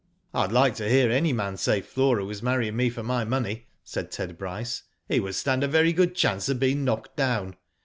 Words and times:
"Pd 0.33 0.51
like 0.51 0.73
to 0.77 0.89
hear 0.89 1.11
any 1.11 1.31
man 1.31 1.57
say 1.57 1.79
Flora 1.79 2.25
was 2.25 2.41
marrying 2.41 2.75
me 2.75 2.89
for 2.89 3.03
my 3.03 3.23
money," 3.23 3.67
said 3.83 4.09
Ted 4.09 4.35
Bryce, 4.35 4.81
"he 5.07 5.19
would 5.19 5.35
stand 5.35 5.63
a 5.63 5.67
very 5.67 5.93
good 5.93 6.15
chance 6.15 6.49
of 6.49 6.59
being 6.59 6.83
knocked 6.83 7.15
down. 7.15 7.55